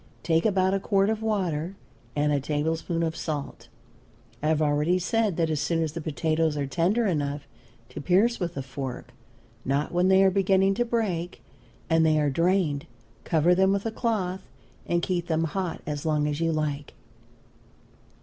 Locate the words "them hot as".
15.27-16.03